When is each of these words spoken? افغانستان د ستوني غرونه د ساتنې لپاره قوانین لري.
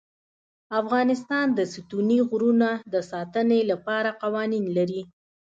افغانستان 0.81 1.47
د 1.57 1.59
ستوني 1.73 2.19
غرونه 2.29 2.69
د 2.93 2.95
ساتنې 3.11 3.59
لپاره 3.71 4.09
قوانین 4.21 4.65
لري. 4.77 5.01